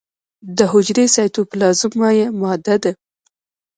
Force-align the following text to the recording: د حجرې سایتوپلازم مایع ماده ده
د 0.57 0.59
حجرې 0.71 1.05
سایتوپلازم 1.15 1.91
مایع 1.99 2.27
ماده 2.39 2.75
ده 2.83 2.91